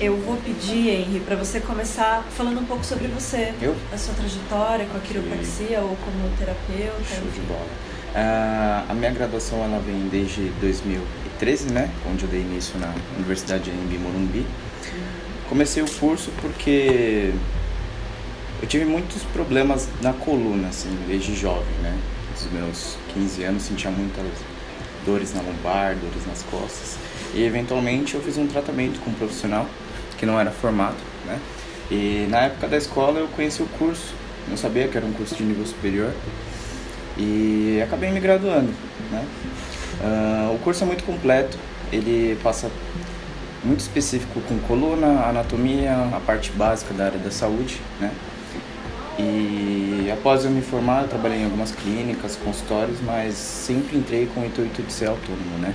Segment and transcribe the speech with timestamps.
[0.00, 3.74] Eu vou pedir, Henry, para você começar falando um pouco sobre você, Eu?
[3.92, 7.02] a sua trajetória com a quiropraxia ou como terapeuta.
[7.04, 7.66] Show de bola.
[8.14, 11.90] Ah, a minha graduação ela vem desde 2013, né?
[12.08, 14.46] Onde eu dei início na Universidade de Anhembi Morumbi.
[15.48, 17.32] Comecei o curso porque
[18.62, 21.98] eu tive muitos problemas na coluna, assim, desde jovem, né?
[22.34, 24.26] Dos meus 15 anos sentia muitas
[25.04, 26.96] dores na lombar, dores nas costas.
[27.34, 29.66] E eventualmente eu fiz um tratamento com um profissional
[30.18, 31.38] que não era formado, né?
[31.90, 34.12] E na época da escola eu conheci o curso,
[34.48, 36.12] não sabia que era um curso de nível superior
[37.16, 38.72] e acabei me graduando,
[39.10, 39.24] né?
[40.02, 41.56] Ah, o curso é muito completo,
[41.92, 42.70] ele passa
[43.64, 48.10] muito específico com coluna, anatomia, a parte básica da área da saúde, né?
[49.18, 54.40] E após eu me formar, eu trabalhei em algumas clínicas, consultórios, mas sempre entrei com
[54.40, 55.74] o intuito de ser autônomo, né?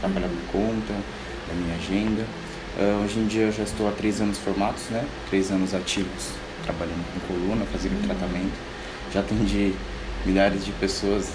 [0.00, 0.92] Trabalhar por conta
[1.48, 2.26] da minha agenda.
[2.78, 5.04] Ah, hoje em dia eu já estou há três anos formados, né?
[5.28, 6.30] Três anos ativos,
[6.64, 8.52] trabalhando com coluna, fazendo tratamento.
[9.12, 9.74] Já atendi
[10.24, 11.28] milhares de pessoas.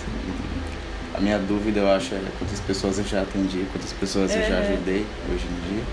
[1.14, 4.56] A minha dúvida, eu acho, é quantas pessoas eu já atendi, quantas pessoas eu já
[4.56, 4.70] É.
[4.74, 5.84] ajudei hoje em dia.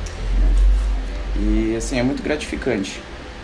[1.72, 3.00] E assim, é muito gratificante,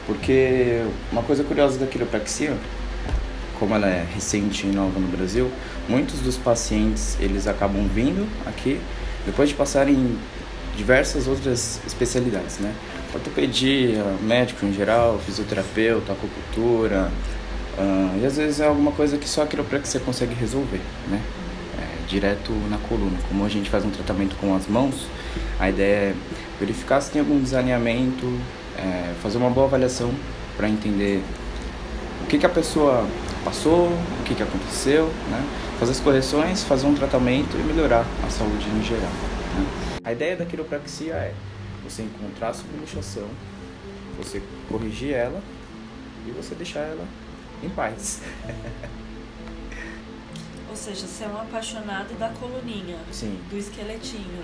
[0.06, 2.55] porque uma coisa curiosa da quiropraxia,
[3.58, 5.50] como ela é recente e nova no Brasil,
[5.88, 8.78] muitos dos pacientes eles acabam vindo aqui
[9.27, 10.19] depois de passarem em
[10.81, 12.75] diversas outras especialidades, né?
[13.12, 17.11] Ortopedia, médico em geral, fisioterapeuta, acupuntura,
[17.78, 21.20] ah, e às vezes é alguma coisa que só a quiropraxia consegue resolver, né?
[21.78, 23.19] É, direto na coluna.
[23.28, 25.06] Como a gente faz um tratamento com as mãos,
[25.59, 26.14] a ideia é
[26.59, 28.27] verificar se tem algum desalinhamento,
[28.78, 30.11] é, fazer uma boa avaliação
[30.56, 31.22] para entender
[32.22, 33.06] o que, que a pessoa
[33.44, 35.44] passou, o que, que aconteceu, né?
[35.78, 39.39] fazer as correções, fazer um tratamento e melhorar a saúde em geral.
[40.03, 41.34] A ideia da quiropraxia é
[41.84, 43.29] você encontrar a subluxação,
[44.17, 45.43] você corrigir ela
[46.27, 47.06] e você deixar ela
[47.62, 48.22] em paz.
[50.71, 54.43] Ou seja, você é um apaixonado da coluninha, Sim, do esqueletinho.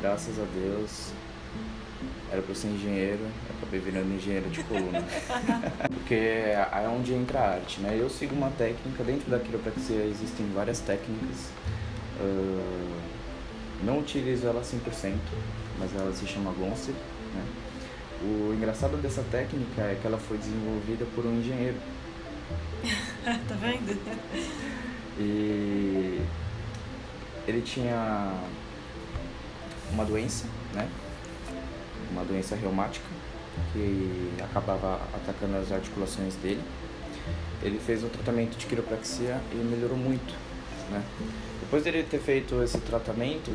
[0.00, 1.10] Graças a Deus.
[2.30, 5.04] Era pra eu ser engenheiro, eu acabei virando engenheiro de coluna.
[5.92, 7.96] Porque é onde entra a arte, né?
[7.98, 11.50] Eu sigo uma técnica, dentro da quiropraxia existem várias técnicas.
[12.18, 13.15] Ah,
[13.82, 15.14] não utilizo ela 100%,
[15.78, 17.44] mas ela se chama Gonce, né?
[18.22, 21.76] O engraçado dessa técnica é que ela foi desenvolvida por um engenheiro.
[23.24, 23.98] tá vendo?
[25.18, 26.20] E
[27.46, 28.32] ele tinha
[29.92, 30.88] uma doença, né?
[32.10, 33.06] Uma doença reumática
[33.72, 36.62] que acabava atacando as articulações dele.
[37.62, 40.34] Ele fez um tratamento de quiropraxia e melhorou muito,
[40.90, 41.02] né?
[41.60, 43.50] Depois dele ter feito esse tratamento,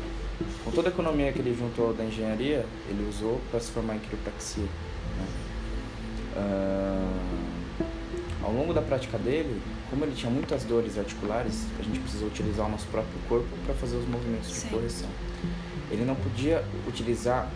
[0.64, 3.98] com toda a economia que ele juntou da engenharia, ele usou para se formar em
[4.00, 4.64] quiropraxia.
[4.64, 5.26] Né?
[6.36, 7.42] Ah,
[8.42, 12.66] ao longo da prática dele, como ele tinha muitas dores articulares, a gente precisou utilizar
[12.66, 14.68] o nosso próprio corpo para fazer os movimentos de Sim.
[14.68, 15.08] correção.
[15.90, 17.48] Ele não podia utilizar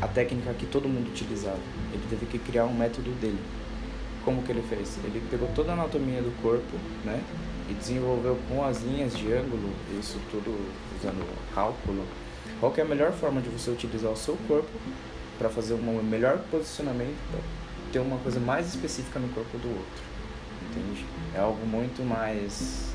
[0.00, 1.58] a técnica que todo mundo utilizava.
[1.92, 3.38] Ele teve que criar um método dele.
[4.24, 4.98] Como que ele fez?
[5.04, 7.22] Ele pegou toda a anatomia do corpo, né,
[7.68, 10.56] e desenvolveu com as linhas de ângulo, isso tudo
[10.98, 12.04] usando cálculo,
[12.60, 14.70] qual que é a melhor forma de você utilizar o seu corpo
[15.38, 17.40] para fazer um melhor posicionamento, para
[17.92, 20.02] ter uma coisa mais específica no corpo do outro.
[20.70, 21.06] Entende?
[21.34, 22.92] É algo muito mais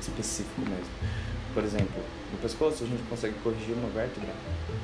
[0.00, 0.86] específico mesmo.
[1.52, 2.02] Por exemplo,
[2.32, 4.30] no pescoço a gente consegue corrigir uma vértebra.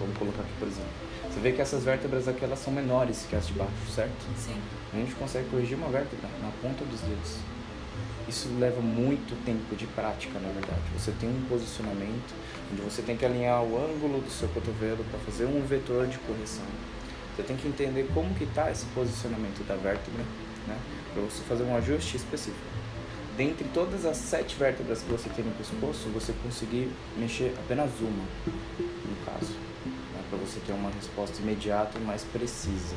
[0.01, 0.91] Vamos colocar aqui, por exemplo.
[1.31, 4.27] Você vê que essas vértebras aqui elas são menores que as de baixo, certo?
[4.37, 4.57] Sim.
[4.93, 7.37] A gente consegue corrigir uma vértebra na ponta dos dedos.
[8.29, 10.83] Isso leva muito tempo de prática, na verdade.
[10.99, 12.35] Você tem um posicionamento
[12.73, 16.19] onde você tem que alinhar o ângulo do seu cotovelo para fazer um vetor de
[16.19, 16.65] correção.
[17.37, 20.25] Você tem que entender como que está esse posicionamento da vértebra,
[20.67, 20.77] né?
[21.13, 22.67] Para você fazer um ajuste específico.
[23.37, 28.25] Dentre todas as sete vértebras que você tem no pescoço, você conseguir mexer apenas uma,
[28.79, 29.53] no caso,
[29.85, 30.23] né?
[30.31, 32.97] para você ter uma resposta imediata e mais precisa.